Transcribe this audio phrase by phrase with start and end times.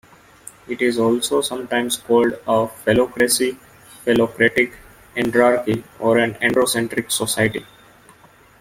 [0.67, 3.55] It is also sometimes called a phallocracy,
[4.03, 4.73] phallocratic,
[5.15, 7.63] andrarchy, or an androcentric society.